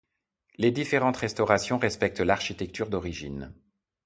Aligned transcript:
Les 0.57 0.71
différentes 0.71 1.17
restaurations 1.17 1.77
respectent 1.77 2.21
l'architecture 2.21 2.89
d'origine. 2.89 3.53